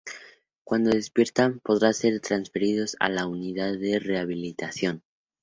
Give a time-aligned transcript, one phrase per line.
[0.63, 5.03] Cuando despiertan, podrán ser transferidos a una unidad de rehabilitación.